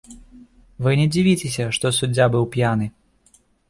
[0.85, 2.85] Вы не дзівіцеся, што суддзя быў п'яны.